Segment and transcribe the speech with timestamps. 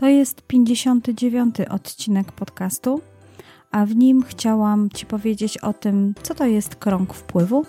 [0.00, 3.00] To jest 59 odcinek podcastu,
[3.70, 7.66] a w nim chciałam Ci powiedzieć o tym, co to jest krąg wpływu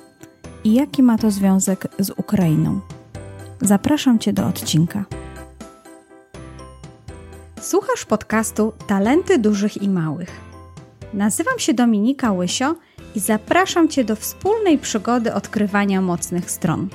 [0.63, 2.79] i jaki ma to związek z Ukrainą.
[3.61, 5.05] Zapraszam Cię do odcinka.
[7.61, 10.41] Słuchasz podcastu Talenty Dużych i Małych.
[11.14, 12.75] Nazywam się Dominika Łysio
[13.16, 16.89] i zapraszam Cię do wspólnej przygody odkrywania mocnych stron.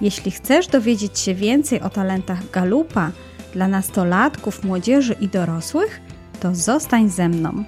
[0.00, 3.10] Jeśli chcesz dowiedzieć się więcej o talentach Galupa
[3.52, 6.00] dla nastolatków, młodzieży i dorosłych,
[6.40, 7.64] to zostań ze mną.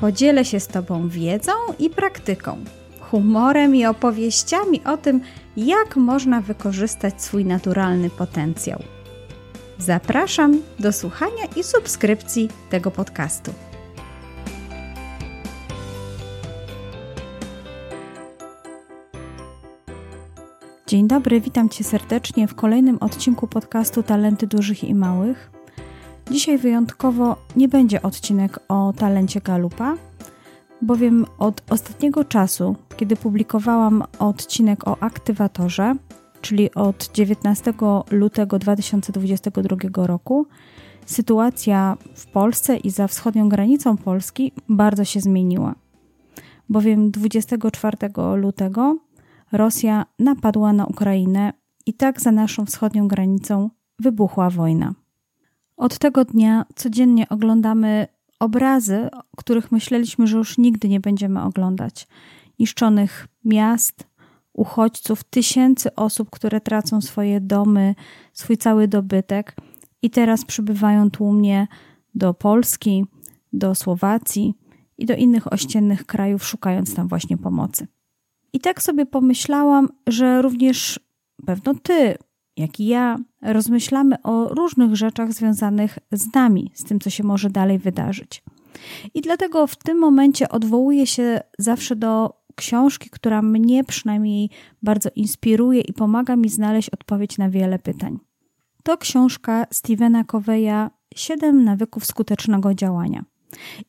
[0.00, 2.64] Podzielę się z Tobą wiedzą i praktyką,
[3.00, 5.20] humorem i opowieściami o tym,
[5.56, 8.82] jak można wykorzystać swój naturalny potencjał.
[9.78, 13.54] Zapraszam do słuchania i subskrypcji tego podcastu.
[20.92, 25.50] Dzień dobry, witam Cię serdecznie w kolejnym odcinku podcastu Talenty Dużych i Małych.
[26.30, 29.96] Dzisiaj wyjątkowo nie będzie odcinek o talencie Galupa,
[30.82, 35.94] bowiem od ostatniego czasu, kiedy publikowałam odcinek o aktywatorze,
[36.40, 37.74] czyli od 19
[38.10, 40.46] lutego 2022 roku,
[41.06, 45.74] sytuacja w Polsce i za wschodnią granicą Polski bardzo się zmieniła.
[46.68, 47.96] Bowiem 24
[48.36, 48.96] lutego
[49.52, 51.52] Rosja napadła na Ukrainę
[51.86, 54.94] i tak za naszą wschodnią granicą wybuchła wojna.
[55.76, 58.06] Od tego dnia codziennie oglądamy
[58.40, 62.08] obrazy, których myśleliśmy, że już nigdy nie będziemy oglądać.
[62.58, 64.06] Niszczonych miast,
[64.52, 67.94] uchodźców, tysięcy osób, które tracą swoje domy,
[68.32, 69.56] swój cały dobytek
[70.02, 71.68] i teraz przybywają tłumnie
[72.14, 73.04] do Polski,
[73.52, 74.54] do Słowacji
[74.98, 77.86] i do innych ościennych krajów, szukając tam właśnie pomocy.
[78.52, 81.00] I tak sobie pomyślałam, że również
[81.46, 82.14] pewno ty,
[82.56, 87.50] jak i ja, rozmyślamy o różnych rzeczach związanych z nami, z tym, co się może
[87.50, 88.42] dalej wydarzyć.
[89.14, 94.50] I dlatego w tym momencie odwołuję się zawsze do książki, która mnie przynajmniej
[94.82, 98.18] bardzo inspiruje i pomaga mi znaleźć odpowiedź na wiele pytań.
[98.82, 103.24] To książka Stevena Coveya Siedem nawyków skutecznego działania.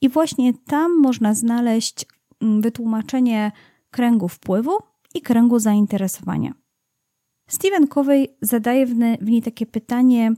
[0.02, 2.06] I właśnie tam można znaleźć
[2.42, 3.52] mm, wytłumaczenie
[3.94, 4.72] kręgu wpływu
[5.16, 6.54] i kręgu zainteresowania.
[7.48, 10.34] Stephen Covey zadaje w, niej takie pytanie: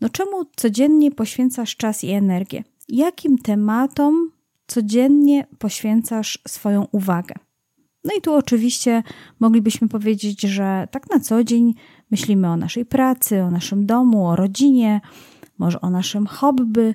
[0.00, 2.64] no czemu codziennie poświęcasz czas i energię?
[2.88, 4.30] Jakim tematom
[4.66, 7.34] codziennie poświęcasz swoją uwagę?
[8.04, 9.02] No i tu oczywiście
[9.40, 11.74] moglibyśmy powiedzieć, że tak na co dzień
[12.10, 15.00] myślimy o naszej pracy, o naszym domu, o rodzinie,
[15.58, 16.94] może o naszym hobby,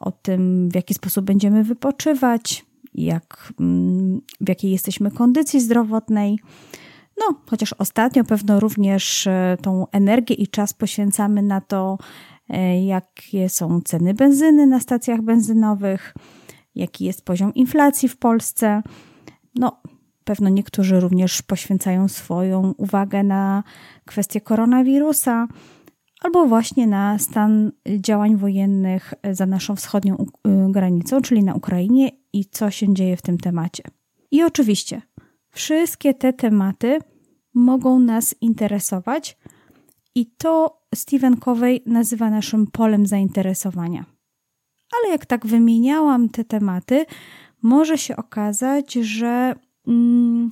[0.00, 2.64] o tym, w jaki sposób będziemy wypoczywać,
[3.04, 6.38] jak, mm, w jakiej jesteśmy kondycji zdrowotnej.
[7.18, 11.98] No, chociaż ostatnio pewno również e, tą energię i czas poświęcamy na to,
[12.48, 16.14] e, jakie są ceny benzyny na stacjach benzynowych,
[16.74, 18.82] jaki jest poziom inflacji w Polsce.
[19.54, 19.80] No,
[20.24, 23.62] pewno niektórzy również poświęcają swoją uwagę na
[24.04, 25.48] kwestię koronawirusa
[26.20, 32.44] albo właśnie na stan działań wojennych za naszą wschodnią y, granicą, czyli na Ukrainie i
[32.44, 33.82] co się dzieje w tym temacie.
[34.30, 35.02] I oczywiście,
[35.50, 36.98] wszystkie te tematy
[37.54, 39.38] mogą nas interesować
[40.14, 44.04] i to Stephen Covey nazywa naszym polem zainteresowania.
[44.96, 47.06] Ale jak tak wymieniałam te tematy,
[47.62, 49.54] może się okazać, że
[49.86, 50.48] mm,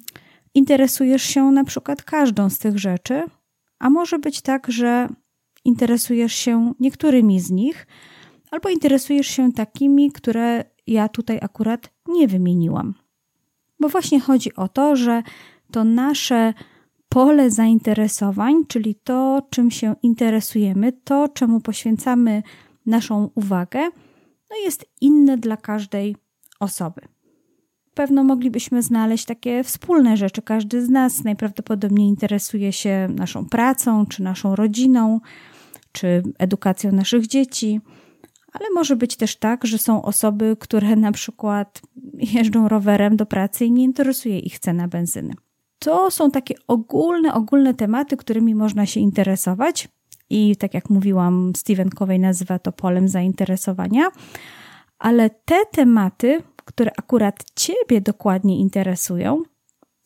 [0.55, 3.25] interesujesz się na przykład każdą z tych rzeczy,
[3.79, 5.09] a może być tak, że
[5.65, 7.87] interesujesz się niektórymi z nich,
[8.51, 12.95] albo interesujesz się takimi, które ja tutaj akurat nie wymieniłam.
[13.81, 15.23] Bo właśnie chodzi o to, że
[15.73, 16.55] to nasze
[17.09, 22.43] pole zainteresowań, czyli to, czym się interesujemy, to, czemu poświęcamy
[22.87, 23.81] naszą uwagę,
[24.51, 26.17] no jest inne dla każdej
[26.61, 27.01] osoby.
[27.95, 30.43] Pewno moglibyśmy znaleźć takie wspólne rzeczy.
[30.43, 35.21] Każdy z nas najprawdopodobniej interesuje się naszą pracą czy naszą rodziną,
[35.93, 37.81] czy edukacją naszych dzieci,
[38.61, 41.83] ale może być też tak, że są osoby, które na przykład
[42.15, 45.35] jeżdżą rowerem do pracy i nie interesuje ich cena benzyny.
[45.79, 49.89] To są takie ogólne, ogólne tematy, którymi można się interesować.
[50.31, 54.11] I tak jak mówiłam, Steven Covey nazywa to polem zainteresowania,
[54.99, 59.43] ale te tematy, które akurat Ciebie dokładnie interesują,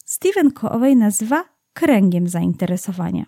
[0.05, 3.25] Steven Covey nazywa kręgiem zainteresowania.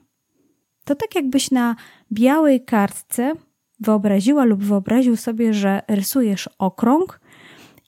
[0.84, 1.76] To tak jakbyś na
[2.12, 3.32] białej kartce
[3.82, 7.20] wyobraziła lub wyobraził sobie, że rysujesz okrąg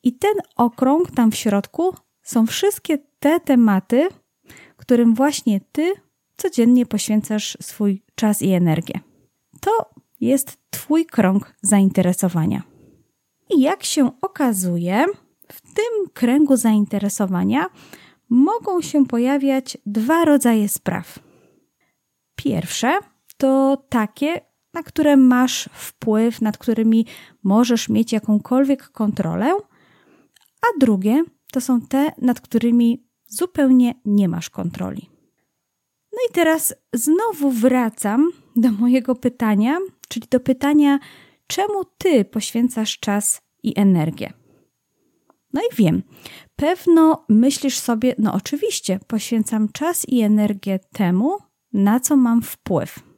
[0.02, 4.08] i ten okrąg tam w środku są wszystkie te tematy,
[4.76, 5.92] którym właśnie ty
[6.36, 9.00] codziennie poświęcasz swój czas i energię.
[9.60, 9.70] To
[10.20, 12.62] jest Twój krąg zainteresowania.
[13.50, 15.04] I jak się okazuje,
[15.52, 17.66] w tym kręgu zainteresowania
[18.28, 21.18] mogą się pojawiać dwa rodzaje spraw.
[22.36, 22.98] Pierwsze
[23.36, 24.40] to takie,
[24.74, 27.06] na które masz wpływ, nad którymi
[27.42, 29.56] możesz mieć jakąkolwiek kontrolę,
[30.62, 35.10] a drugie to są te, nad którymi zupełnie nie masz kontroli.
[36.12, 39.78] No i teraz znowu wracam do mojego pytania,
[40.08, 40.98] czyli do pytania,
[41.46, 44.32] czemu ty poświęcasz czas i energię?
[45.52, 46.02] No i wiem,
[46.56, 51.38] pewno myślisz sobie, no oczywiście, poświęcam czas i energię temu,
[51.72, 53.13] na co mam wpływ.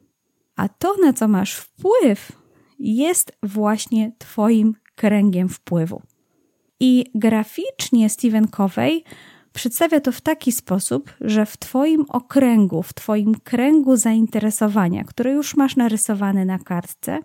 [0.57, 2.31] A to, na co masz wpływ,
[2.79, 6.01] jest właśnie Twoim kręgiem wpływu.
[6.79, 9.03] I graficznie Stephen Covey
[9.53, 15.55] przedstawia to w taki sposób, że w Twoim okręgu, w Twoim kręgu zainteresowania, który już
[15.55, 17.19] masz narysowany na kartce,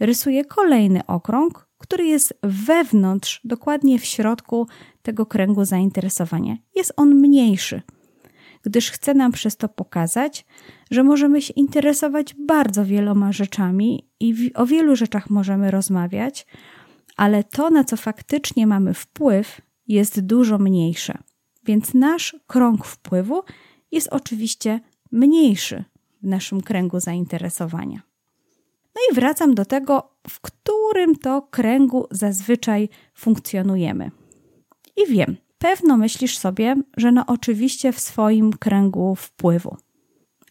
[0.00, 4.66] rysuje kolejny okrąg, który jest wewnątrz, dokładnie w środku
[5.02, 6.56] tego kręgu zainteresowania.
[6.74, 7.82] Jest on mniejszy,
[8.62, 10.46] gdyż chce nam przez to pokazać,
[10.90, 16.46] że możemy się interesować bardzo wieloma rzeczami i o wielu rzeczach możemy rozmawiać,
[17.16, 21.18] ale to, na co faktycznie mamy wpływ, jest dużo mniejsze.
[21.64, 23.42] Więc nasz krąg wpływu
[23.92, 24.80] jest oczywiście
[25.12, 25.84] mniejszy
[26.22, 28.02] w naszym kręgu zainteresowania.
[28.94, 34.10] No i wracam do tego, w którym to kręgu zazwyczaj funkcjonujemy.
[34.96, 39.76] I wiem, pewno myślisz sobie, że no oczywiście w swoim kręgu wpływu.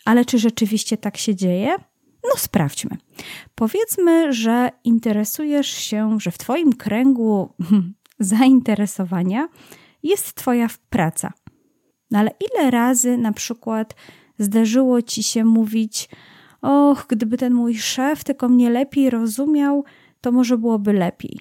[0.06, 1.76] Ale czy rzeczywiście tak się dzieje?
[2.24, 2.98] No sprawdźmy.
[3.56, 7.54] Powiedzmy, że interesujesz się, że w Twoim kręgu
[8.20, 9.48] zainteresowania
[10.04, 11.34] jest Twoja praca.
[12.12, 13.96] No ale ile razy na przykład
[14.40, 16.10] zdarzyło Ci się mówić,
[16.62, 19.84] och, gdyby ten mój szef tylko mnie lepiej rozumiał,
[20.22, 21.40] to może byłoby lepiej.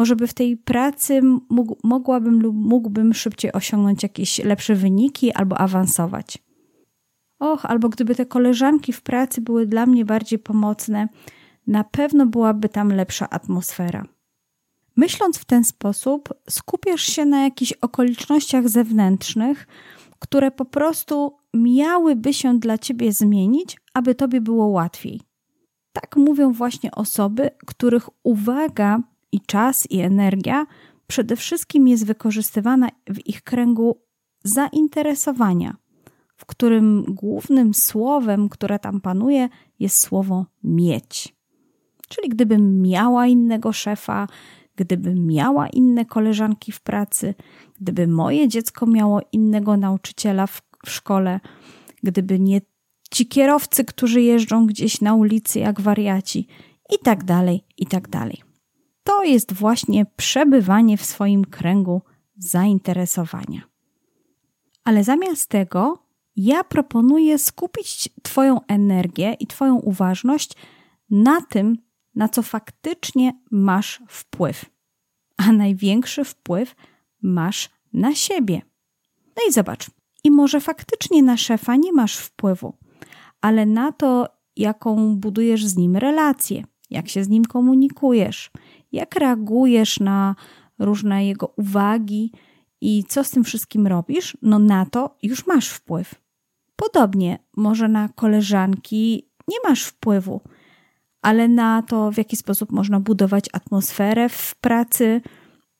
[0.00, 1.20] Może by w tej pracy
[1.50, 6.38] mógł, mogłabym lub mógłbym szybciej osiągnąć jakieś lepsze wyniki albo awansować.
[7.38, 11.08] Och, albo gdyby te koleżanki w pracy były dla mnie bardziej pomocne,
[11.66, 14.04] na pewno byłaby tam lepsza atmosfera.
[14.96, 19.66] Myśląc w ten sposób, skupiasz się na jakichś okolicznościach zewnętrznych,
[20.18, 25.20] które po prostu miałyby się dla ciebie zmienić, aby tobie było łatwiej.
[25.92, 29.02] Tak mówią właśnie osoby, których uwaga
[29.32, 30.66] i czas i energia
[31.06, 33.98] przede wszystkim jest wykorzystywana w ich kręgu
[34.44, 35.76] zainteresowania,
[36.36, 39.48] w którym głównym słowem, które tam panuje,
[39.78, 41.34] jest słowo mieć.
[42.08, 44.26] Czyli gdybym miała innego szefa,
[44.76, 47.34] gdybym miała inne koleżanki w pracy,
[47.80, 51.40] gdyby moje dziecko miało innego nauczyciela w, w szkole,
[52.02, 52.60] gdyby nie
[53.10, 56.46] ci kierowcy, którzy jeżdżą gdzieś na ulicy jak wariaci,
[56.94, 58.49] i tak dalej, i tak dalej.
[59.10, 62.02] To jest właśnie przebywanie w swoim kręgu
[62.36, 63.60] zainteresowania.
[64.84, 65.98] Ale zamiast tego,
[66.36, 70.52] ja proponuję skupić Twoją energię i Twoją uważność
[71.10, 71.78] na tym,
[72.14, 74.64] na co faktycznie masz wpływ.
[75.36, 76.74] A największy wpływ
[77.22, 78.62] masz na siebie.
[79.36, 79.86] No i zobacz,
[80.24, 82.74] i może faktycznie na szefa nie masz wpływu,
[83.40, 88.50] ale na to, jaką budujesz z nim relację, jak się z nim komunikujesz,
[88.92, 90.34] jak reagujesz na
[90.78, 92.32] różne jego uwagi
[92.80, 96.14] i co z tym wszystkim robisz, no na to już masz wpływ.
[96.76, 100.40] Podobnie, może na koleżanki nie masz wpływu,
[101.22, 105.20] ale na to, w jaki sposób można budować atmosferę w pracy,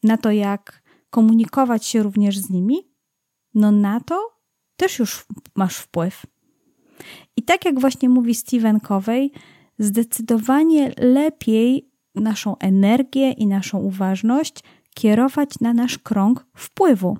[0.03, 2.77] na to, jak komunikować się również z nimi,
[3.55, 4.41] no na to
[4.77, 6.27] też już masz wpływ.
[7.37, 9.31] I tak jak właśnie mówi Steven Covey,
[9.79, 14.65] zdecydowanie lepiej naszą energię i naszą uważność
[14.95, 17.19] kierować na nasz krąg wpływu,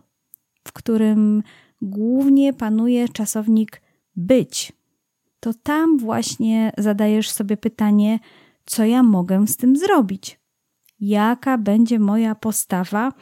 [0.65, 1.43] w którym
[1.83, 3.83] głównie panuje czasownik
[4.17, 4.73] być.
[5.41, 8.19] To tam właśnie zadajesz sobie pytanie,
[8.67, 10.41] co ja mogę z tym zrobić?
[11.01, 13.13] Jaka będzie moja postawa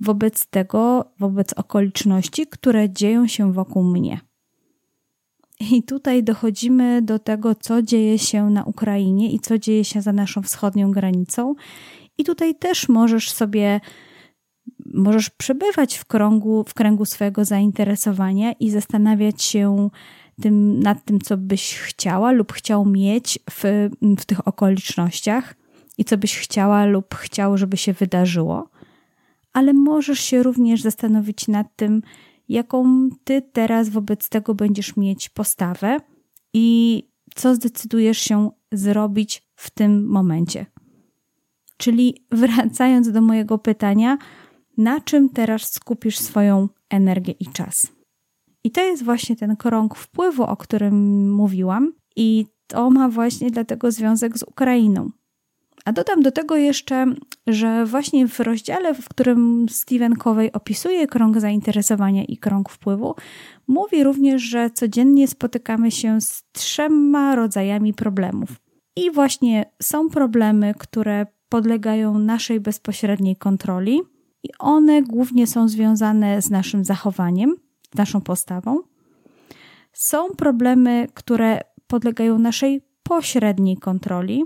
[0.00, 4.20] wobec tego, wobec okoliczności, które dzieją się wokół mnie?
[5.70, 10.12] I tutaj dochodzimy do tego, co dzieje się na Ukrainie i co dzieje się za
[10.12, 11.54] naszą wschodnią granicą.
[12.18, 13.80] I tutaj też możesz sobie,
[14.94, 19.90] możesz przebywać w kręgu, w kręgu swojego zainteresowania i zastanawiać się
[20.42, 25.54] tym, nad tym, co byś chciała lub chciał mieć w, w tych okolicznościach
[25.98, 28.68] i co byś chciała lub chciał, żeby się wydarzyło.
[29.52, 32.02] Ale możesz się również zastanowić nad tym,
[32.48, 36.00] jaką ty teraz wobec tego będziesz mieć postawę
[36.54, 37.02] i
[37.34, 40.66] co zdecydujesz się zrobić w tym momencie.
[41.76, 44.18] Czyli wracając do mojego pytania,
[44.76, 47.92] na czym teraz skupisz swoją energię i czas?
[48.64, 53.90] I to jest właśnie ten krąg wpływu, o którym mówiłam, i to ma właśnie dlatego
[53.90, 55.10] związek z Ukrainą.
[55.84, 57.06] A dodam do tego jeszcze,
[57.46, 63.14] że właśnie w rozdziale, w którym Stephen Covey opisuje krąg zainteresowania i krąg wpływu,
[63.66, 68.48] mówi również, że codziennie spotykamy się z trzema rodzajami problemów.
[68.96, 74.00] I właśnie są problemy, które podlegają naszej bezpośredniej kontroli,
[74.42, 77.56] i one głównie są związane z naszym zachowaniem,
[77.94, 78.80] z naszą postawą.
[79.92, 84.44] Są problemy, które podlegają naszej pośredniej kontroli,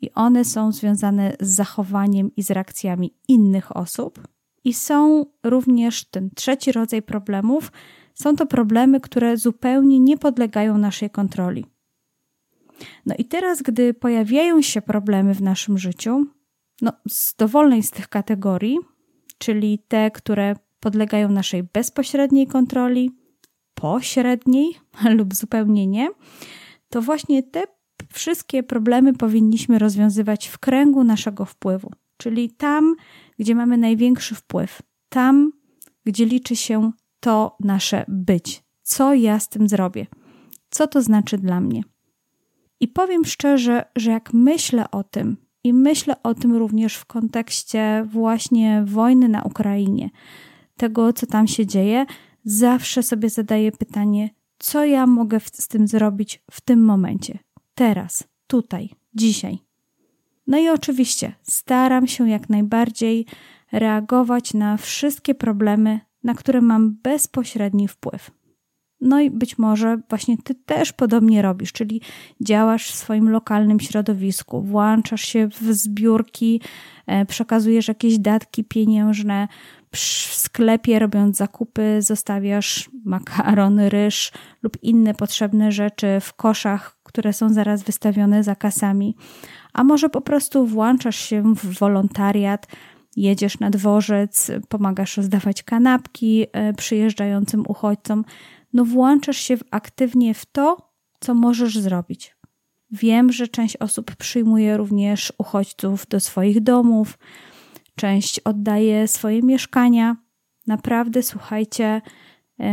[0.00, 4.28] i one są związane z zachowaniem i z reakcjami innych osób.
[4.64, 7.72] I są również ten trzeci rodzaj problemów.
[8.14, 11.64] Są to problemy, które zupełnie nie podlegają naszej kontroli.
[13.06, 16.26] No i teraz, gdy pojawiają się problemy w naszym życiu,
[16.82, 18.78] no z dowolnej z tych kategorii,
[19.38, 23.10] czyli te, które podlegają naszej bezpośredniej kontroli,
[23.74, 24.74] pośredniej
[25.18, 26.08] lub zupełnie nie,
[26.88, 27.62] to właśnie te
[28.12, 32.94] wszystkie problemy powinniśmy rozwiązywać w kręgu naszego wpływu, czyli tam,
[33.38, 35.52] gdzie mamy największy wpływ, tam,
[36.04, 40.06] gdzie liczy się to nasze być, co ja z tym zrobię,
[40.70, 41.82] co to znaczy dla mnie.
[42.80, 48.06] I powiem szczerze, że jak myślę o tym, i myślę o tym również w kontekście
[48.10, 50.10] właśnie wojny na Ukrainie,
[50.76, 52.06] tego, co tam się dzieje,
[52.44, 57.38] zawsze sobie zadaję pytanie, co ja mogę z tym zrobić w tym momencie,
[57.74, 59.58] teraz, tutaj, dzisiaj.
[60.46, 63.26] No i oczywiście staram się jak najbardziej
[63.72, 68.30] reagować na wszystkie problemy, na które mam bezpośredni wpływ.
[69.00, 72.00] No i być może właśnie ty też podobnie robisz, czyli
[72.40, 76.60] działasz w swoim lokalnym środowisku, włączasz się w zbiórki,
[77.06, 79.48] e, przekazujesz jakieś datki pieniężne,
[79.92, 79.98] w
[80.34, 87.82] sklepie robiąc zakupy zostawiasz makaron, ryż lub inne potrzebne rzeczy w koszach, które są zaraz
[87.82, 89.16] wystawione za kasami.
[89.72, 92.66] A może po prostu włączasz się w wolontariat,
[93.16, 98.24] jedziesz na dworzec, pomagasz rozdawać kanapki e, przyjeżdżającym uchodźcom
[98.72, 102.36] no włączasz się aktywnie w to, co możesz zrobić.
[102.90, 107.18] Wiem, że część osób przyjmuje również uchodźców do swoich domów,
[107.96, 110.16] część oddaje swoje mieszkania.
[110.66, 112.02] Naprawdę, słuchajcie,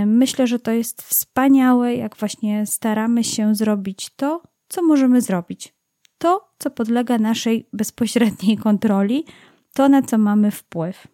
[0.06, 5.74] myślę, że to jest wspaniałe, jak właśnie staramy się zrobić to, co możemy zrobić.
[6.18, 9.26] To, co podlega naszej bezpośredniej kontroli,
[9.74, 11.08] to, na co mamy wpływ.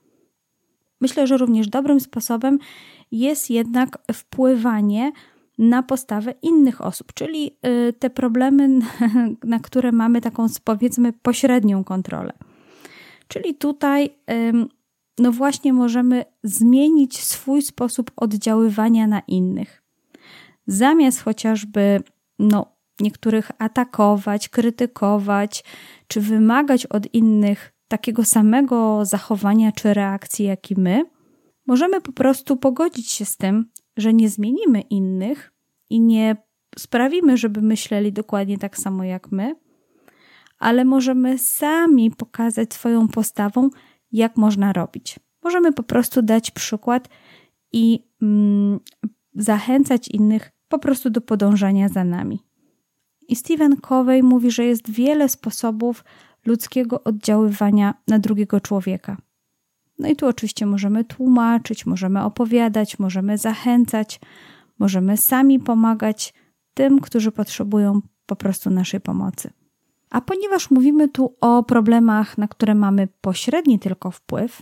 [1.01, 2.59] Myślę, że również dobrym sposobem
[3.12, 5.12] jest jednak wpływanie
[5.57, 7.51] na postawę innych osób, czyli
[7.89, 8.69] y, te problemy,
[9.43, 12.33] na które mamy taką powiedzmy pośrednią kontrolę.
[13.27, 14.09] Czyli tutaj,
[15.19, 19.83] no właśnie, możemy zmienić swój sposób oddziaływania na innych.
[20.67, 22.03] Zamiast chociażby,
[22.39, 22.65] no,
[23.00, 25.63] niektórych atakować, krytykować,
[26.07, 31.05] czy wymagać od innych takiego samego zachowania czy reakcji, jak i my,
[31.67, 35.53] możemy po prostu pogodzić się z tym, że nie zmienimy innych
[35.89, 36.38] i nie
[36.77, 39.55] sprawimy, żeby myśleli dokładnie tak samo jak my,
[40.59, 43.69] ale możemy sami pokazać swoją postawą,
[44.11, 45.19] jak można robić.
[45.43, 47.09] Możemy po prostu dać przykład
[47.71, 48.79] i mm,
[49.35, 52.39] zachęcać innych po prostu do podążania za nami.
[53.27, 56.03] I Stephen Covey mówi, że jest wiele sposobów
[56.45, 59.17] ludzkiego oddziaływania na drugiego człowieka.
[59.99, 64.19] No i tu oczywiście możemy tłumaczyć, możemy opowiadać, możemy zachęcać,
[64.79, 66.33] możemy sami pomagać
[66.73, 69.49] tym, którzy potrzebują po prostu naszej pomocy.
[70.09, 74.61] A ponieważ mówimy tu o problemach, na które mamy pośredni tylko wpływ,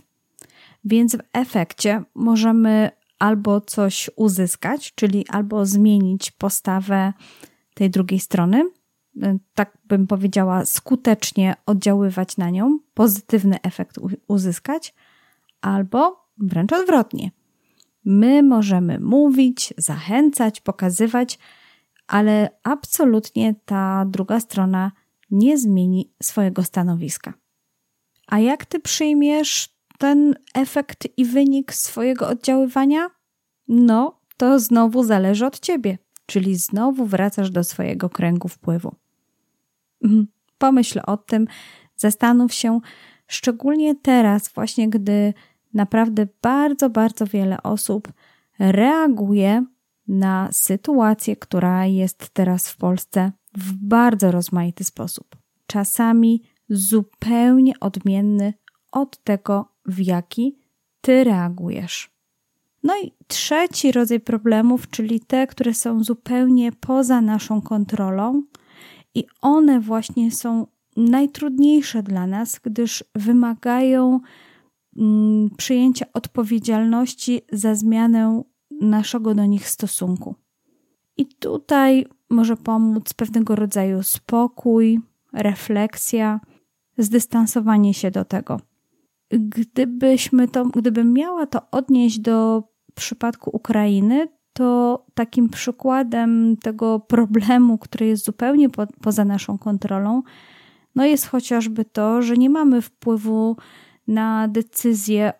[0.84, 7.12] więc w efekcie możemy albo coś uzyskać, czyli albo zmienić postawę
[7.74, 8.70] tej drugiej strony,
[9.54, 14.94] tak bym powiedziała, skutecznie oddziaływać na nią, pozytywny efekt uzyskać,
[15.60, 17.30] albo wręcz odwrotnie.
[18.04, 21.38] My możemy mówić, zachęcać, pokazywać,
[22.06, 24.92] ale absolutnie ta druga strona
[25.30, 27.34] nie zmieni swojego stanowiska.
[28.26, 33.10] A jak ty przyjmiesz ten efekt i wynik swojego oddziaływania?
[33.68, 38.94] No, to znowu zależy od ciebie, czyli znowu wracasz do swojego kręgu wpływu.
[40.04, 40.26] Mhm.
[40.58, 41.46] Pomyśl o tym,
[41.96, 42.80] zastanów się,
[43.26, 45.34] szczególnie teraz, właśnie gdy
[45.74, 48.12] naprawdę bardzo, bardzo wiele osób
[48.58, 49.64] reaguje
[50.08, 55.36] na sytuację, która jest teraz w Polsce w bardzo rozmaity sposób,
[55.66, 58.54] czasami zupełnie odmienny
[58.92, 60.58] od tego, w jaki
[61.00, 62.10] ty reagujesz.
[62.82, 68.42] No i trzeci rodzaj problemów, czyli te, które są zupełnie poza naszą kontrolą,
[69.16, 74.20] i one właśnie są najtrudniejsze dla nas, gdyż wymagają
[74.96, 78.42] mm, przyjęcia odpowiedzialności za zmianę
[78.80, 80.34] naszego do nich stosunku.
[81.16, 85.00] I tutaj może pomóc pewnego rodzaju spokój,
[85.32, 86.40] refleksja,
[86.98, 88.60] zdystansowanie się do tego.
[89.30, 92.62] Gdybyśmy to, gdybym miała to odnieść do
[92.94, 100.22] przypadku Ukrainy, to takim przykładem tego problemu, który jest zupełnie po, poza naszą kontrolą,
[100.94, 103.56] no jest chociażby to, że nie mamy wpływu
[104.08, 105.32] na decyzję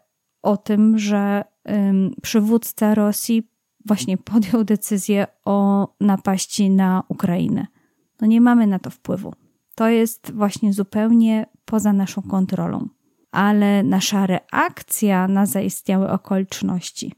[0.42, 3.50] o tym, że ym, przywódca Rosji
[3.86, 7.66] właśnie podjął decyzję o napaści na Ukrainę.
[8.20, 9.32] No nie mamy na to wpływu.
[9.74, 12.88] To jest właśnie zupełnie poza naszą kontrolą.
[13.30, 17.12] Ale nasza reakcja na zaistniałe okoliczności,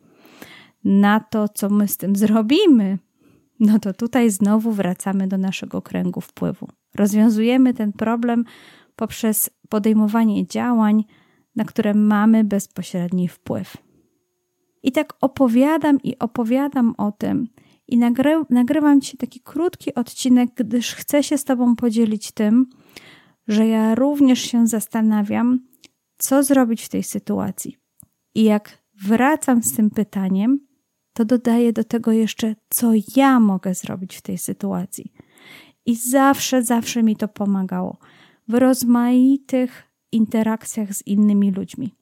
[0.84, 2.98] na to, co my z tym zrobimy,
[3.60, 6.68] no to tutaj znowu wracamy do naszego kręgu wpływu.
[6.94, 8.44] Rozwiązujemy ten problem
[8.96, 11.04] poprzez podejmowanie działań,
[11.56, 13.87] na które mamy bezpośredni wpływ.
[14.82, 17.48] I tak opowiadam i opowiadam o tym,
[17.88, 22.66] i nagry nagrywam Ci taki krótki odcinek, gdyż chcę się z Tobą podzielić tym,
[23.48, 25.60] że ja również się zastanawiam,
[26.18, 27.76] co zrobić w tej sytuacji.
[28.34, 30.68] I jak wracam z tym pytaniem,
[31.12, 35.12] to dodaję do tego jeszcze, co ja mogę zrobić w tej sytuacji.
[35.86, 37.98] I zawsze, zawsze mi to pomagało
[38.48, 39.82] w rozmaitych
[40.12, 41.94] interakcjach z innymi ludźmi.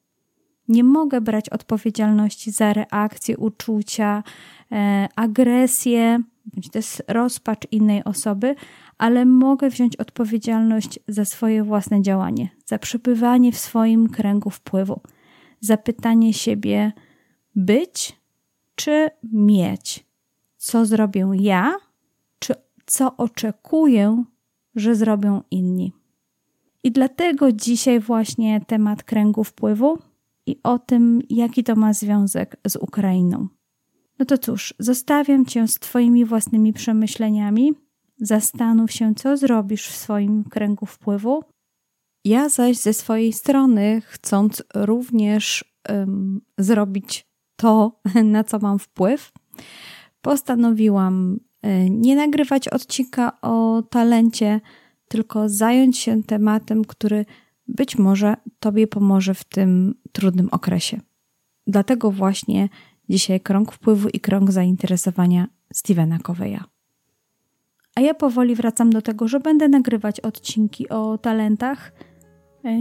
[0.67, 4.23] Nie mogę brać odpowiedzialności za reakcje, uczucia,
[4.71, 8.55] e, agresję, bądź też rozpacz innej osoby,
[8.97, 15.01] ale mogę wziąć odpowiedzialność za swoje własne działanie, za przebywanie w swoim kręgu wpływu,
[15.59, 16.91] za pytanie siebie
[17.55, 18.17] być
[18.75, 20.05] czy mieć.
[20.57, 21.75] Co zrobię ja,
[22.39, 22.53] czy
[22.85, 24.23] co oczekuję,
[24.75, 25.93] że zrobią inni.
[26.83, 29.97] I dlatego dzisiaj właśnie temat kręgu wpływu
[30.47, 33.47] i o tym, jaki to ma związek z Ukrainą.
[34.19, 37.73] No to cóż, zostawiam Cię z Twoimi własnymi przemyśleniami.
[38.21, 41.43] Zastanów się, co zrobisz w swoim kręgu wpływu.
[42.25, 45.77] Ja zaś ze swojej strony, chcąc również
[46.57, 49.31] zrobić to, na co mam wpływ,
[50.21, 54.61] postanowiłam e, nie nagrywać odcinka o talencie,
[55.07, 57.25] tylko zająć się tematem, który
[57.67, 61.01] być może Tobie pomoże w tym trudnym okresie.
[61.67, 62.69] Dlatego właśnie
[63.09, 66.59] dzisiaj krąg wpływu i krąg zainteresowania Stevena Coveya.
[67.95, 71.91] A ja powoli wracam do tego, że będę nagrywać odcinki o talentach.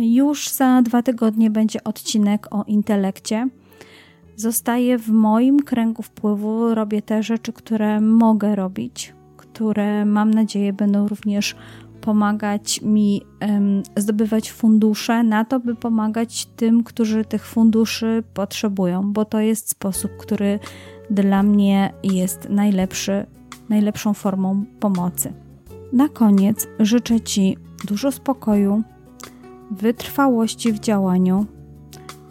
[0.00, 3.48] Już za dwa tygodnie będzie odcinek o intelekcie.
[4.36, 11.08] Zostaję w moim kręgu wpływu, robię te rzeczy, które mogę robić, które mam nadzieję będą
[11.08, 11.56] również
[12.06, 13.22] pomagać mi
[13.96, 20.10] zdobywać fundusze na to, by pomagać tym, którzy tych funduszy potrzebują, bo to jest sposób,
[20.18, 20.58] który
[21.10, 23.26] dla mnie jest najlepszy,
[23.68, 25.32] najlepszą formą pomocy.
[25.92, 28.82] Na koniec życzę Ci dużo spokoju,
[29.70, 31.46] wytrwałości w działaniu.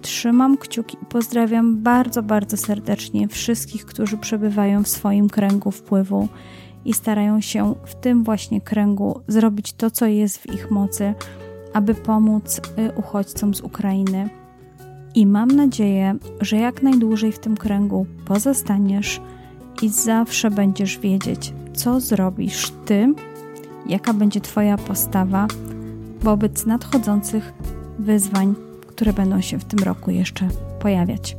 [0.02, 6.28] Trzymam kciuki i pozdrawiam bardzo, bardzo serdecznie wszystkich, którzy przebywają w swoim kręgu wpływu
[6.86, 11.14] i starają się w tym właśnie kręgu zrobić to, co jest w ich mocy,
[11.74, 14.30] aby pomóc y, uchodźcom z Ukrainy.
[15.16, 19.22] I mam nadzieję, że jak najdłużej w tym kręgu pozostaniesz
[19.82, 23.14] i zawsze będziesz wiedzieć, co zrobisz ty,
[23.88, 25.48] jaka będzie Twoja postawa
[26.20, 27.54] wobec nadchodzących
[28.00, 28.56] wyzwań,
[28.88, 30.48] które będą się w tym roku jeszcze
[30.80, 31.38] pojawiać.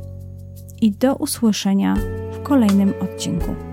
[0.81, 1.95] I do usłyszenia
[2.33, 3.66] w kolejnym odcinku.